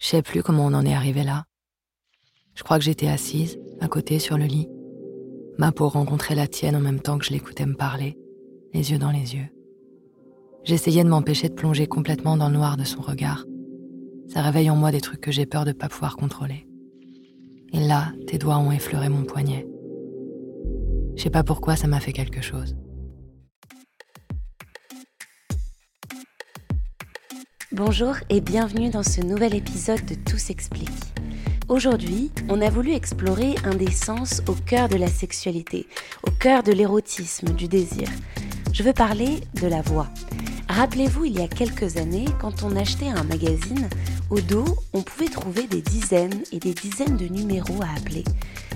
[0.00, 1.44] Je sais plus comment on en est arrivé là.
[2.54, 4.66] Je crois que j'étais assise, à côté, sur le lit.
[5.58, 8.18] Ma peau rencontrait la tienne en même temps que je l'écoutais me parler,
[8.72, 9.48] les yeux dans les yeux.
[10.64, 13.44] J'essayais de m'empêcher de plonger complètement dans le noir de son regard.
[14.26, 16.66] Ça réveille en moi des trucs que j'ai peur de pas pouvoir contrôler.
[17.74, 19.66] Et là, tes doigts ont effleuré mon poignet.
[21.14, 22.74] Je sais pas pourquoi ça m'a fait quelque chose.
[27.72, 30.90] Bonjour et bienvenue dans ce nouvel épisode de Tout s'explique.
[31.68, 35.86] Aujourd'hui, on a voulu explorer un des sens au cœur de la sexualité,
[36.24, 38.08] au cœur de l'érotisme, du désir.
[38.72, 40.08] Je veux parler de la voix.
[40.68, 43.88] Rappelez-vous, il y a quelques années, quand on achetait un magazine,
[44.30, 48.24] au dos, on pouvait trouver des dizaines et des dizaines de numéros à appeler.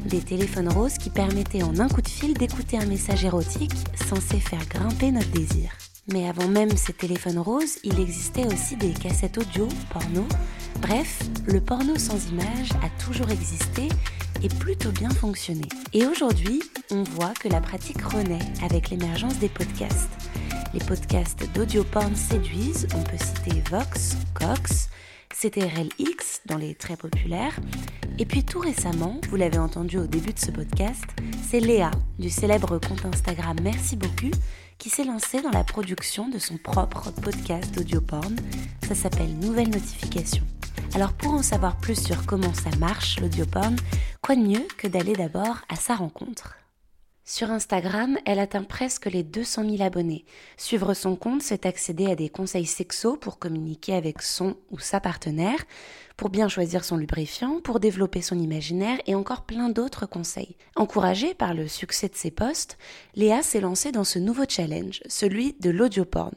[0.04, 3.74] Des téléphones roses qui permettaient en un coup de fil d'écouter un message érotique
[4.08, 5.72] censé faire grimper notre désir.
[6.12, 10.26] Mais avant même ces téléphones roses, il existait aussi des cassettes audio, porno.
[10.80, 13.88] Bref, le porno sans image a toujours existé
[14.42, 15.66] et plutôt bien fonctionné.
[15.94, 20.10] Et aujourd'hui, on voit que la pratique renaît avec l'émergence des podcasts.
[20.74, 24.90] Les podcasts d'audio porn séduisent, on peut citer Vox, Cox,
[25.34, 27.58] CTRL-X dans les très populaires.
[28.18, 31.04] Et puis tout récemment, vous l'avez entendu au début de ce podcast,
[31.42, 34.30] c'est Léa du célèbre compte Instagram Merci beaucoup
[34.78, 38.36] qui s'est lancée dans la production de son propre podcast d'audio porn.
[38.86, 40.44] Ça s'appelle Nouvelle Notification.
[40.94, 43.76] Alors pour en savoir plus sur comment ça marche l'audio porn,
[44.22, 46.56] quoi de mieux que d'aller d'abord à sa rencontre?
[47.26, 50.26] Sur Instagram, elle atteint presque les 200 000 abonnés.
[50.58, 55.00] Suivre son compte, c'est accéder à des conseils sexo pour communiquer avec son ou sa
[55.00, 55.64] partenaire,
[56.18, 60.56] pour bien choisir son lubrifiant, pour développer son imaginaire et encore plein d'autres conseils.
[60.76, 62.76] Encouragée par le succès de ses posts,
[63.14, 66.34] Léa s'est lancée dans ce nouveau challenge, celui de l'audioporn.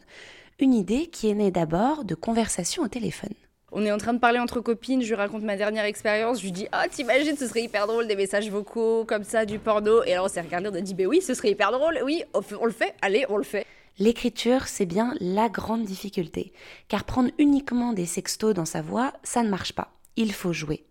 [0.60, 3.34] Une idée qui est née d'abord de conversations au téléphone.
[3.80, 6.46] On est en train de parler entre copines, je lui raconte ma dernière expérience, je
[6.46, 10.04] lui dis Ah, t'imagines, ce serait hyper drôle des messages vocaux comme ça, du porno.
[10.04, 12.24] Et alors on s'est regardé, on a dit Ben oui, ce serait hyper drôle, oui,
[12.34, 13.68] on le fait, allez, on le fait.
[14.00, 16.54] L'écriture, c'est bien la grande difficulté,
[16.88, 19.92] car prendre uniquement des sextos dans sa voix, ça ne marche pas.
[20.16, 20.84] Il faut jouer.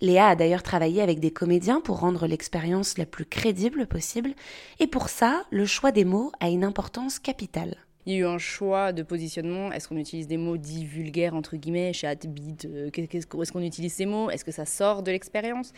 [0.00, 4.30] Léa a d'ailleurs travaillé avec des comédiens pour rendre l'expérience la plus crédible possible,
[4.78, 7.76] et pour ça, le choix des mots a une importance capitale.
[8.10, 9.70] Y a eu un choix de positionnement.
[9.70, 13.92] Est-ce qu'on utilise des mots dits vulgaires, entre guillemets, chat, bite euh, Est-ce qu'on utilise
[13.92, 14.30] ces mots?
[14.30, 15.72] Est-ce que ça sort de l'expérience?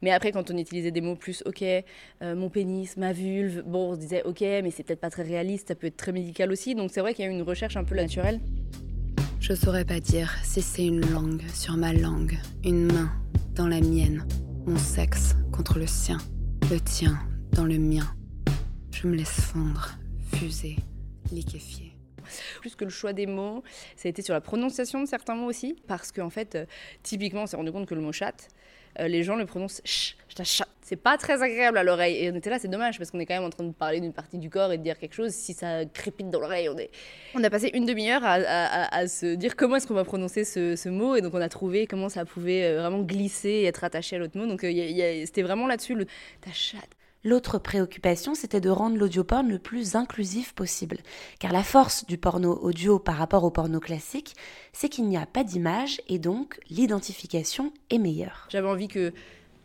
[0.00, 1.82] Mais après, quand on utilisait des mots plus, ok, euh,
[2.36, 5.68] mon pénis, ma vulve, bon, on se disait, ok, mais c'est peut-être pas très réaliste,
[5.68, 6.76] ça peut être très médical aussi.
[6.76, 8.40] Donc c'est vrai qu'il y a eu une recherche un peu naturelle.
[9.40, 13.10] Je saurais pas dire si c'est une langue sur ma langue, une main
[13.56, 14.24] dans la mienne,
[14.66, 16.18] mon sexe contre le sien,
[16.70, 17.18] le tien
[17.50, 18.06] dans le mien.
[18.92, 19.98] Je me laisse fondre,
[20.32, 20.76] fuser
[22.60, 23.62] Plus que le choix des mots,
[23.96, 26.66] ça a été sur la prononciation de certains mots aussi, parce qu'en fait, euh,
[27.02, 28.48] typiquement, on s'est rendu compte que le mot chat,
[29.00, 30.68] euh, les gens le prononcent ch, chat.
[30.82, 32.16] C'est pas très agréable à l'oreille.
[32.16, 34.00] Et on était là, c'est dommage, parce qu'on est quand même en train de parler
[34.00, 35.30] d'une partie du corps et de dire quelque chose.
[35.30, 36.90] Si ça crépite dans l'oreille, on est.
[37.34, 41.16] On a passé une demi-heure à, se dire comment est-ce qu'on va prononcer ce, mot,
[41.16, 44.18] et donc on a trouvé comment ça pouvait euh, vraiment glisser et être attaché à
[44.18, 44.46] l'autre mot.
[44.46, 46.04] Donc c'était vraiment là-dessus le
[46.40, 46.90] ta chatte.
[47.24, 50.98] L'autre préoccupation, c'était de rendre l'audioporn le plus inclusif possible.
[51.38, 54.34] Car la force du porno audio par rapport au porno classique,
[54.72, 58.48] c'est qu'il n'y a pas d'image et donc l'identification est meilleure.
[58.50, 59.12] J'avais envie que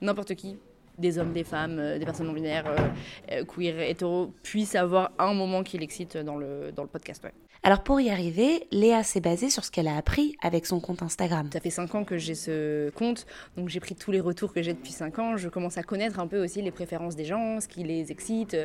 [0.01, 0.57] n'importe qui,
[1.00, 2.78] des hommes, des femmes, euh, des personnes non binaires, euh,
[3.31, 7.25] euh, queer, hétéro, puissent avoir un moment qui l'excite dans le, dans le podcast.
[7.63, 11.02] Alors pour y arriver, Léa s'est basée sur ce qu'elle a appris avec son compte
[11.02, 11.49] Instagram.
[11.52, 13.26] Ça fait 5 ans que j'ai ce compte,
[13.58, 15.37] donc j'ai pris tous les retours que j'ai depuis 5 ans.
[15.37, 18.55] Je commence à connaître un peu aussi les préférences des gens, ce qui les excite.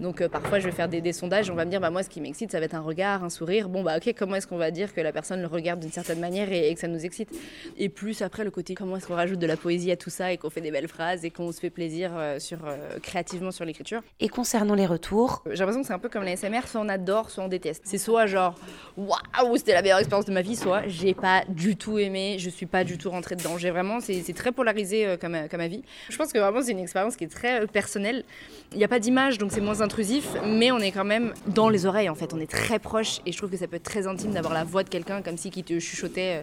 [0.00, 2.08] Donc euh, parfois je vais faire des, sondages, on va me dire bah moi ce
[2.08, 3.68] qui m'excite ça va être un regard, un sourire.
[3.68, 6.20] Bon bah ok comment est-ce qu'on va dire que la personne le regarde d'une certaine
[6.20, 7.30] manière et, que ça nous excite?
[7.78, 10.32] Et plus après le côté comment est-ce qu'on rajoute de la poésie à tout ça
[10.32, 13.52] et qu'on fait des belles phrases et qu'on se fait plaisir euh, sur, euh, créativement
[13.52, 14.02] sur l'écriture?
[14.18, 16.88] Et concernant les retours, j'ai l'impression que c'est un peu comme la SMR, soit on
[16.88, 17.82] adore, soit on déteste.
[17.84, 18.54] C'est soit genre genre
[18.96, 22.50] waouh, c'était la meilleure expérience de ma vie, soit j'ai pas du tout aimé, je
[22.50, 23.56] suis pas du tout rentrée dedans.
[23.58, 25.82] J'ai vraiment, c'est très polarisé euh, comme, comme avis.
[26.08, 28.24] Je pense que vraiment c'est une expérience qui est très euh, personnelle.
[28.72, 31.68] Il n'y a pas d'image, donc c'est moins intrusif, mais on est quand même dans
[31.68, 32.32] les oreilles en fait.
[32.34, 34.64] On est très proche et je trouve que ça peut être très intime d'avoir la
[34.64, 36.40] voix de quelqu'un comme si qui te chuchotait.
[36.40, 36.42] Euh,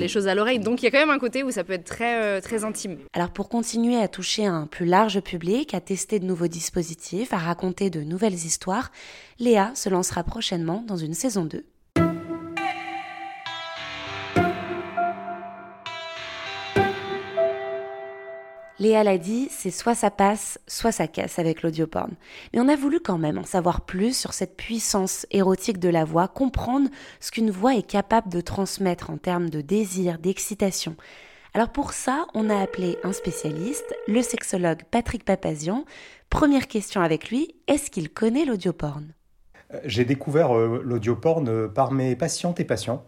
[0.00, 0.60] les choses à l'oreille.
[0.60, 2.98] Donc il y a quand même un côté où ça peut être très, très intime.
[3.14, 7.38] Alors pour continuer à toucher un plus large public, à tester de nouveaux dispositifs, à
[7.38, 8.92] raconter de nouvelles histoires,
[9.40, 11.64] Léa se lancera prochainement dans une saison 2.
[18.80, 22.10] Léa l'a dit, c'est soit ça passe, soit ça casse avec l'audioporn.
[22.52, 26.04] Mais on a voulu quand même en savoir plus sur cette puissance érotique de la
[26.04, 26.88] voix, comprendre
[27.20, 30.96] ce qu'une voix est capable de transmettre en termes de désir, d'excitation.
[31.54, 35.84] Alors pour ça, on a appelé un spécialiste, le sexologue Patrick Papazian.
[36.28, 39.12] Première question avec lui, est-ce qu'il connaît l'audioporn?
[39.84, 43.04] J'ai découvert euh, l'audioporn euh, par mes patientes et patients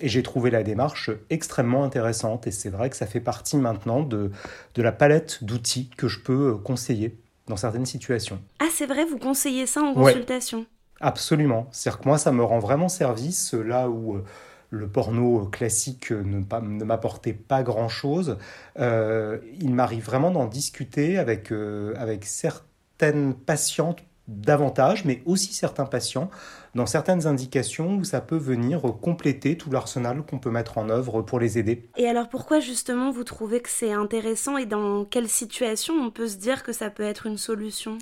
[0.00, 4.02] et j'ai trouvé la démarche extrêmement intéressante et c'est vrai que ça fait partie maintenant
[4.02, 4.30] de,
[4.74, 7.16] de la palette d'outils que je peux euh, conseiller
[7.46, 8.40] dans certaines situations.
[8.58, 10.66] Ah c'est vrai, vous conseillez ça en consultation?
[11.00, 11.68] Absolument.
[11.70, 14.20] C'est-à-dire que moi ça me rend vraiment service là où
[14.68, 18.36] le porno classique ne, ne m'apportait pas grand-chose.
[18.78, 21.50] il m'arrive vraiment d'en discuter avec,
[21.96, 26.30] avec certaines patientes davantage, mais aussi certains patients,
[26.74, 31.22] dans certaines indications où ça peut venir compléter tout l'arsenal qu'on peut mettre en œuvre
[31.22, 31.88] pour les aider.
[31.96, 36.28] Et alors pourquoi justement vous trouvez que c'est intéressant et dans quelle situation on peut
[36.28, 37.98] se dire que ça peut être une solution?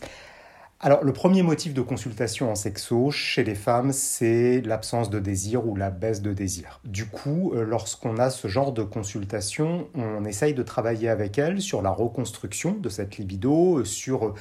[0.81, 5.67] Alors, le premier motif de consultation en sexo chez les femmes, c'est l'absence de désir
[5.67, 6.81] ou la baisse de désir.
[6.85, 11.61] Du coup, euh, lorsqu'on a ce genre de consultation, on essaye de travailler avec elles
[11.61, 14.35] sur la reconstruction de cette libido, sur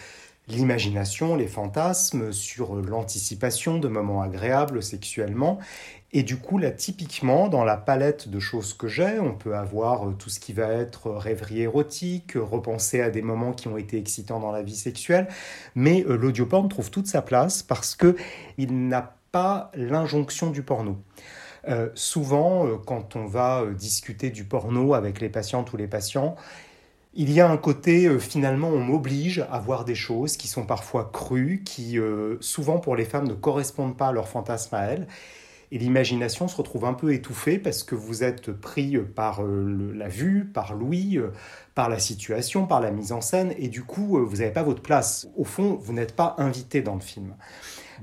[0.48, 5.60] l'imagination, les fantasmes, sur l'anticipation de moments agréables sexuellement.
[6.14, 10.08] Et du coup, là, typiquement, dans la palette de choses que j'ai, on peut avoir
[10.08, 13.98] euh, tout ce qui va être rêverie érotique, repenser à des moments qui ont été
[13.98, 15.28] excitants dans la vie sexuelle,
[15.76, 18.16] mais euh, l'audioporn trouve toute sa place parce que
[18.58, 20.98] il n'a pas l'injonction du porno.
[21.68, 26.38] Euh, souvent, quand on va discuter du porno avec les patientes ou les patients,
[27.19, 30.68] il y a un côté, euh, finalement, on m'oblige à voir des choses qui sont
[30.68, 34.84] parfois crues, qui euh, souvent pour les femmes ne correspondent pas à leur fantasme à
[34.84, 35.08] elles.
[35.72, 40.08] Et l'imagination se retrouve un peu étouffée parce que vous êtes pris par euh, la
[40.08, 41.19] vue, par l'ouïe,
[41.74, 44.84] par la situation, par la mise en scène, et du coup, vous n'avez pas votre
[44.84, 45.28] place.
[45.36, 47.36] Au fond, vous n'êtes pas invité dans le film.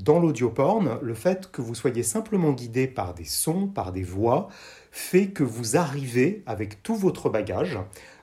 [0.00, 4.49] Dans l'audioporn, le fait que vous soyez simplement guidé par des sons, par des voix,
[4.96, 7.79] fait que vous arrivez avec tout votre bagage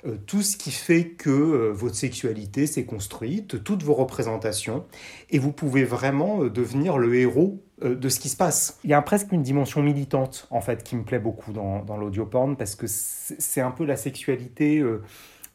[0.08, 4.86] euh, tout ce qui fait que euh, votre sexualité s'est construite, toutes vos représentations,
[5.30, 8.80] et vous pouvez vraiment euh, devenir le héros de ce qui se passe.
[8.84, 11.98] Il y a presque une dimension militante, en fait, qui me plaît beaucoup dans, dans
[11.98, 14.84] l'audioporn, parce que c'est un peu la sexualité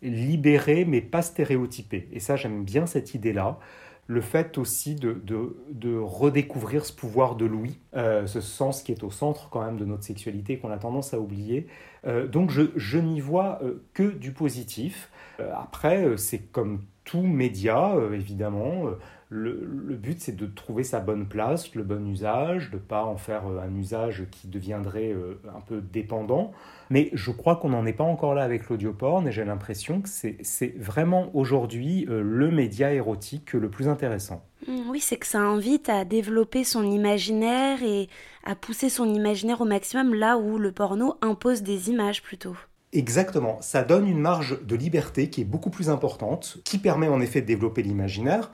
[0.02, 2.08] libérée, mais pas stéréotypée.
[2.12, 3.60] Et ça, j'aime bien cette idée-là
[4.08, 9.02] le fait aussi de, de, redécouvrir ce pouvoir de l'ouïe, euh, ce sens qui est
[9.02, 11.66] au centre quand même de notre sexualité qu'on a tendance à oublier.
[12.06, 15.10] Euh, donc je, je n'y vois euh, que du positif.
[15.38, 18.90] après, c'est comme tout média, évidemment.
[19.28, 23.04] Le, le, but, c'est de trouver sa bonne place, le bon usage, de ne pas
[23.04, 25.16] en faire un usage qui deviendrait
[25.48, 26.52] un peu dépendant.
[26.90, 30.08] Mais je crois qu'on n'en est pas encore là avec l'audioporn et j'ai l'impression que
[30.08, 34.44] c'est vraiment aujourd'hui euh, le média érotique le plus intéressant.
[34.68, 38.08] Mmh, oui, c'est que ça invite à développer son imaginaire et
[38.44, 42.56] à pousser son imaginaire au maximum là où le porno impose des images plutôt.
[42.92, 47.20] Exactement, ça donne une marge de liberté qui est beaucoup plus importante, qui permet en
[47.20, 48.50] effet de développer l'imaginaire.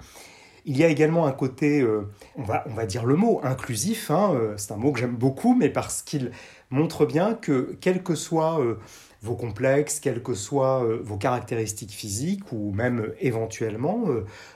[0.65, 4.11] Il y a également un côté, euh, on, va, on va dire le mot, inclusif,
[4.11, 6.31] hein, euh, c'est un mot que j'aime beaucoup, mais parce qu'il
[6.71, 8.79] montre bien que quel que soit euh,
[9.23, 14.05] vos complexes, quelles que soient euh, vos caractéristiques physiques ou même euh, éventuellement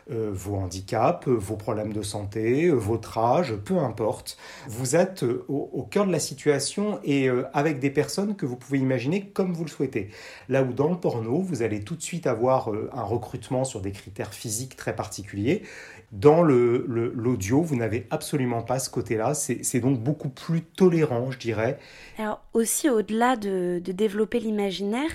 [0.08, 6.12] vos handicaps, vos problèmes de santé, votre âge, peu importe, vous êtes au, cœur de
[6.12, 10.10] la situation et avec des personnes que vous pouvez imaginer comme vous le souhaitez.
[10.48, 13.90] Là où dans le porno, vous allez tout de suite avoir un recrutement sur des
[13.90, 15.64] critères physiques très particuliers
[16.12, 19.34] dans l'audio, vous n'avez absolument pas ce côté-là.
[19.34, 21.78] C'est donc beaucoup plus tolérant, je dirais.
[22.18, 25.10] Alors aussi, au-delà de, développer l'imaginaire,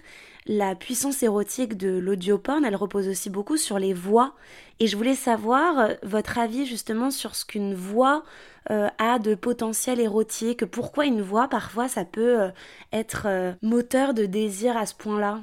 [0.45, 4.33] la puissance érotique de l'audioporn, elle repose aussi beaucoup sur les voix.
[4.79, 8.23] Et je voulais savoir euh, votre avis justement sur ce qu'une voix
[8.71, 10.65] euh, a de potentiel érotique.
[10.65, 12.49] Pourquoi une voix, parfois, ça peut euh,
[12.91, 13.27] être
[13.61, 15.41] moteur de désir à ce point-là?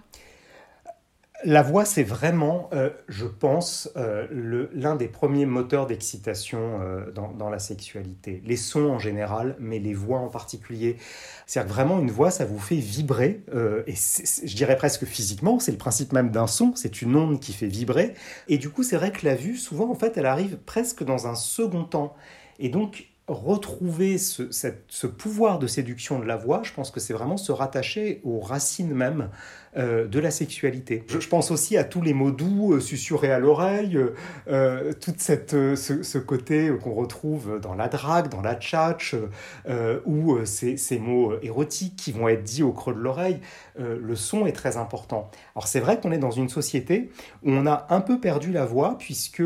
[1.44, 4.26] La voix, c'est vraiment, euh, je pense, euh,
[4.72, 8.42] l'un des premiers moteurs d'excitation euh, dans, la sexualité.
[8.44, 10.96] Les sons en général, mais les voix en particulier.
[11.46, 13.42] C'est-à-dire que vraiment, une voix, ça vous fait vibrer,
[13.86, 17.52] et je dirais presque physiquement, c'est le principe même d'un son, c'est une onde qui
[17.52, 18.14] fait vibrer.
[18.48, 21.26] Et du coup, c'est vrai que la vue, souvent, en fait, elle arrive presque dans
[21.26, 22.14] un second temps.
[22.58, 27.36] Et donc, retrouver ce, pouvoir de séduction de la voix, je pense que c'est vraiment
[27.36, 29.28] se rattacher aux racines même
[29.76, 31.04] euh, de la sexualité.
[31.08, 33.98] Je, pense aussi à tous les mots doux euh, à l'oreille,
[34.48, 39.14] euh, tout cette, ce, côté qu'on retrouve dans la drague, dans la tchatch,
[40.06, 43.40] ou ces, mots érotiques qui vont être dits au creux de l'oreille.
[43.78, 45.30] le son est très important.
[45.54, 47.10] Alors c'est vrai qu'on est dans une société
[47.44, 49.42] où on a un peu perdu la voix puisque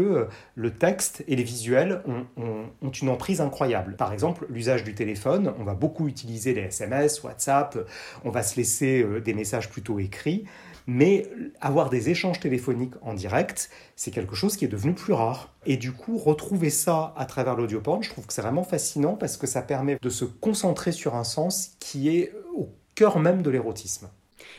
[0.55, 2.03] le texte et les visuels
[2.37, 3.72] ont une emprise incroyable.
[3.97, 7.79] Par exemple, l'usage du téléphone, on va beaucoup utiliser les SMS, WhatsApp,
[8.25, 10.45] on va se laisser des messages plutôt écrits
[10.87, 11.29] mais
[11.61, 15.55] avoir des échanges téléphoniques en direct, c'est quelque chose qui est devenu plus rare.
[15.67, 19.37] Et du coup, retrouver ça à travers l'audioporn, je trouve que c'est vraiment fascinant parce
[19.37, 23.51] que ça permet de se concentrer sur un sens qui est au cœur même de
[23.51, 24.09] l'érotisme.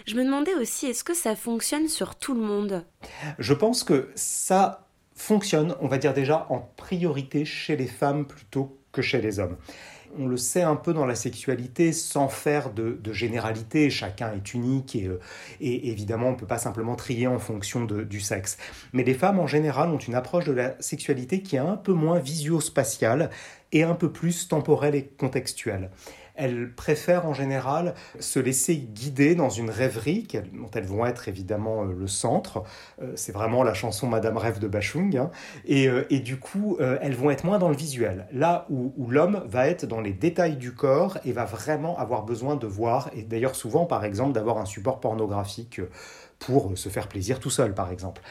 [0.08, 2.86] Je me demandais aussi, est-ce que ça fonctionne sur tout le monde?
[3.38, 8.78] Je pense que ça fonctionne, on va dire déjà en priorité chez les femmes plutôt
[8.94, 9.58] que chez les hommes
[10.18, 13.90] on le sait un peu dans la sexualité sans faire de, généralité.
[13.90, 15.20] Chacun est unique et, euh,
[15.60, 18.58] évidemment on ne peut pas simplement trier en fonction du sexe.
[18.94, 21.94] Mais les femmes en général ont une approche de la sexualité qui est un peu
[21.94, 23.30] moins visio-spatiale
[23.72, 25.90] et un peu plus temporelle et contextuelle
[26.36, 31.84] elles préfèrent en général se laisser guider dans une rêverie dont elles vont être évidemment
[31.84, 32.64] euh, le centre.
[33.02, 35.16] Euh, c'est vraiment la chanson Madame Rêve de Bachung.
[35.16, 35.32] Hein.
[35.70, 38.28] Euh, et, du coup, elles vont être moins dans le visuel.
[38.32, 42.24] Là où, où l'homme va être dans les détails du corps et va vraiment avoir
[42.24, 45.82] besoin de voir, et d'ailleurs souvent par exemple d'avoir un support pornographique
[46.46, 48.22] pour se faire plaisir tout seul par exemple.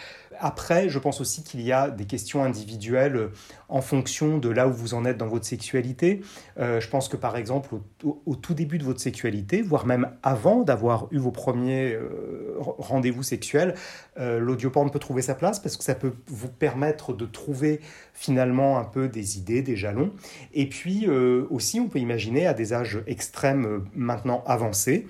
[0.45, 3.29] Après, je pense aussi qu'il y a des questions individuelles euh,
[3.69, 6.21] en fonction de là où vous en êtes dans votre sexualité.
[6.59, 10.63] Euh, je pense que par exemple, au, tout début de votre sexualité, voire même avant
[10.63, 13.75] d'avoir eu vos premiers euh, rendez-vous sexuels,
[14.19, 17.81] l'audioporn peut trouver sa place parce que ça peut vous permettre de trouver
[18.13, 20.13] finalement un peu des idées, des jalons.
[20.53, 25.07] Et puis aussi, on peut imaginer à des âges extrêmes maintenant avancés,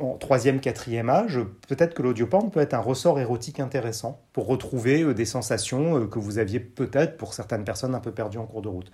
[0.00, 2.02] en troisième, quatrième âge, peut-être que
[2.40, 6.60] peut être un ressort érotique intéressant pour retrouver euh, des sensations euh, que vous aviez
[6.60, 8.90] peut-être pour certaines personnes un peu perdues en cours de route.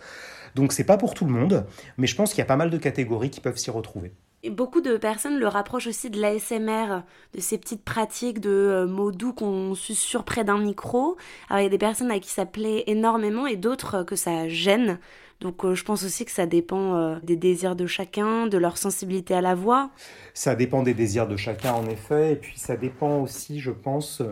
[0.55, 1.67] Donc c'est pas pour tout le monde,
[1.97, 4.13] mais je pense qu'il y a pas mal de catégories qui peuvent s'y retrouver.
[4.45, 7.03] Et beaucoup de personnes le rapprochent aussi de l'ASMR,
[7.35, 11.17] de ces petites pratiques de euh, mots doux qu'on susurre près d'un micro.
[11.49, 14.49] Alors il y a des personnes à qui ça plaît énormément et d'autres que ça
[14.49, 15.01] gêne.
[15.41, 19.41] Donc je pense aussi que ça dépend des désirs de chacun, de leur sensibilité à
[19.41, 19.91] la voix.
[20.35, 24.23] Ça dépend des désirs de chacun en effet, et puis ça dépend aussi, je pense,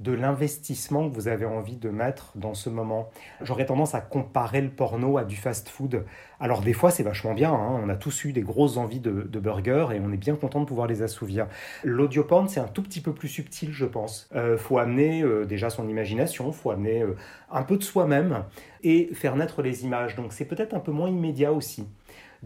[0.00, 3.08] de l'investissement que vous avez envie de mettre dans ce moment.
[3.40, 6.04] J'aurais tendance à comparer le porno à du fast-food.
[6.38, 7.80] Alors des fois c'est vachement bien, hein.
[7.82, 10.66] on a tous eu des grosses envies de, burgers et on est bien content de
[10.66, 11.46] pouvoir les assouvir.
[11.82, 14.28] L'audioporn c'est un tout petit peu plus subtil je pense.
[14.34, 17.16] Euh, faut amener euh, déjà son imagination, faut amener euh,
[17.50, 18.44] un peu de soi-même
[18.82, 20.14] et faire naître les images.
[20.14, 21.86] Donc c'est peut-être un peu moins immédiat aussi.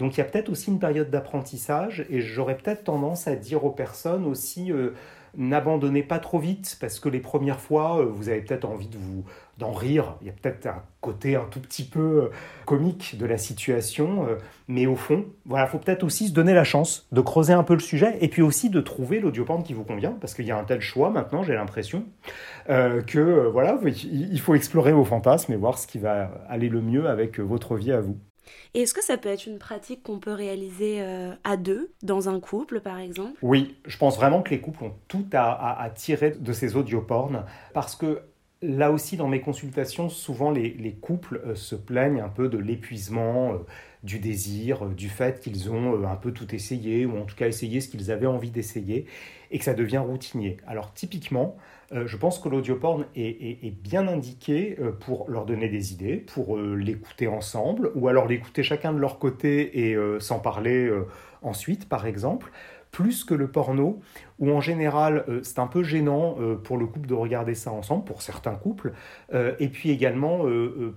[0.01, 3.65] Donc il y a peut-être aussi une période d'apprentissage et j'aurais peut-être tendance à dire
[3.65, 4.95] aux personnes aussi euh,
[5.37, 8.97] n'abandonnez pas trop vite parce que les premières fois, euh, vous avez peut-être envie de
[8.97, 9.25] vous
[9.59, 10.17] d'en rire.
[10.23, 12.29] Il y a peut-être un côté un tout petit peu euh,
[12.65, 14.27] comique de la situation,
[14.69, 17.75] mais au fond, voilà, faut peut-être aussi se donner la chance de creuser un peu
[17.75, 20.57] le sujet et puis aussi de trouver l'audioporn qui vous convient parce qu'il y a
[20.57, 22.05] un tel choix maintenant, j'ai l'impression
[22.67, 27.09] que voilà, il faut explorer vos fantasmes et voir ce qui va aller le mieux
[27.09, 28.17] avec votre vie à vous.
[28.75, 32.29] Et est-ce que ça peut être une pratique qu'on peut réaliser euh, à deux, dans
[32.29, 33.39] un couple par exemple?
[33.43, 37.97] Oui, je pense vraiment que les couples ont tout à, tirer de ces audiopornes parce
[37.97, 38.23] que
[38.63, 43.53] là aussi, dans mes consultations, souvent les, couples euh, se plaignent un peu de l'épuisement,
[43.53, 43.59] euh,
[44.03, 47.81] du désir, du fait qu'ils ont un peu tout essayé, ou en tout cas essayé
[47.81, 49.07] ce qu'ils avaient envie d'essayer,
[49.51, 50.57] et que ça devient routinier.
[50.67, 51.57] Alors typiquement,
[51.93, 56.57] je pense que l'audioporn est, est, bien indiqué euh, pour leur donner des idées, pour
[56.57, 60.91] euh, l'écouter ensemble, ou alors l'écouter chacun de leur côté et s'en parler
[61.43, 62.51] ensuite, par exemple,
[62.91, 64.01] plus que le porno,
[64.39, 68.23] où en général c'est un peu gênant pour le couple de regarder ça ensemble, pour
[68.23, 68.93] certains couples,
[69.33, 70.45] et puis également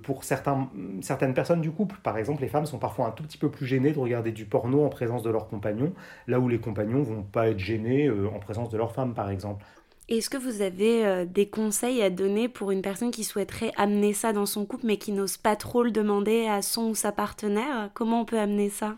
[0.04, 1.98] pour certaines personnes du couple.
[2.04, 4.46] Par exemple, les femmes sont parfois un tout petit peu plus gênées de regarder du
[4.46, 5.94] porno en présence de leurs compagnons,
[6.28, 9.64] là où les compagnons vont pas être gênés en présence de leur femme, par exemple.
[10.10, 14.14] Est-ce que vous avez euh, des conseils à donner pour une personne qui souhaiterait amener
[14.14, 17.12] ça dans son couple mais qui n'ose pas trop le demander à son ou sa
[17.12, 17.90] partenaire?
[17.94, 18.96] Comment on peut amener ça?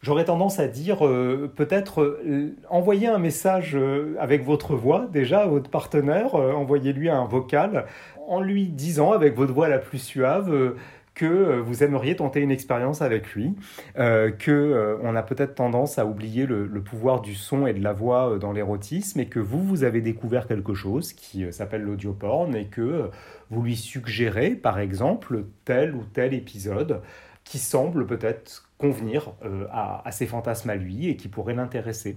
[0.00, 5.40] J'aurais tendance à dire euh, peut-être euh, envoyer un message euh, avec votre voix déjà
[5.40, 7.86] à votre partenaire, envoyez-lui un vocal
[8.28, 10.74] en lui disant avec votre voix la plus suave
[11.18, 13.54] que vous aimeriez tenter une expérience avec lui,
[13.96, 18.38] que on a peut-être tendance à oublier le, pouvoir du son et de la voix
[18.38, 23.10] dans l'érotisme et que vous vous avez découvert quelque chose qui s'appelle l'audioporn et que
[23.50, 27.02] vous lui suggérez par exemple tel ou tel épisode
[27.48, 32.16] qui semble peut-être convenir euh, à, à ses fantasmes à lui et qui pourrait l'intéresser.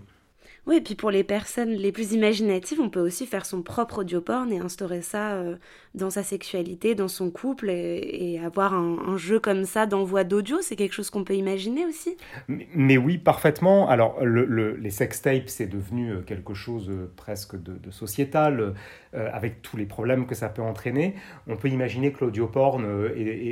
[0.68, 4.00] Oui, et puis pour les personnes les plus imaginatives, on peut aussi faire son propre
[4.00, 5.56] audioporn et instaurer ça euh,
[5.96, 10.76] dans sa sexualité, dans son couple, et, avoir un, jeu comme ça d'envoi d'audio, c'est
[10.76, 12.16] quelque chose qu'on peut imaginer aussi
[12.48, 13.90] mais, oui, parfaitement.
[13.90, 18.74] Alors, le, les sextapes, c'est devenu euh, quelque chose euh, presque de, sociétal,
[19.14, 21.16] avec tous les problèmes que ça peut entraîner.
[21.48, 22.84] On peut imaginer que l'audioporn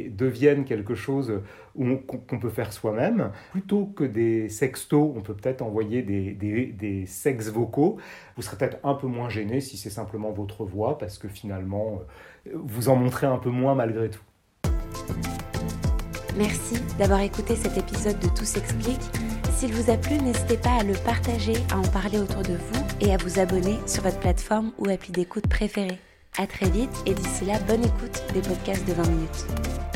[0.10, 1.42] devienne quelque chose
[1.76, 3.32] qu'on peut faire soi-même.
[3.52, 7.98] Plutôt que des sextos, on peut peut-être envoyer des, des, des sexes vocaux,
[8.36, 12.02] vous serez peut-être un peu moins gêné si c'est simplement votre voix, parce que finalement,
[12.48, 14.24] euh, vous en montrez un peu moins malgré tout.
[16.38, 19.02] Merci d'avoir écouté cet épisode de Tout s'explique.
[19.58, 22.86] S'il vous a plu, n'hésitez pas à le partager, à en parler autour de vous
[23.02, 26.00] et à vous abonner sur votre plateforme ou appli d'écoute préférée.
[26.38, 29.89] A très vite et d'ici là, bonne écoute des podcasts de 20 minutes.